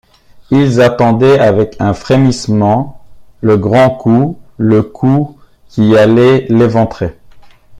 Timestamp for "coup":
3.91-4.39, 4.81-5.37